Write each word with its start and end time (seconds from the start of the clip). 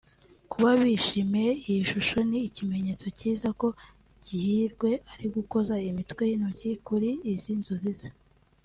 Kuba 0.51 0.69
bishimiye 0.81 1.51
iyi 1.67 1.81
shusho 1.91 2.17
ni 2.29 2.39
ikimenyetso 2.49 3.07
cyiza 3.19 3.49
ko 3.59 3.67
Girihirwe 4.23 4.91
ari 5.13 5.27
gukoza 5.35 5.73
imitwe 5.89 6.23
y’intoki 6.29 6.71
kuri 6.87 7.09
izi 7.33 7.53
nzozi 7.61 7.91
ze 7.99 8.09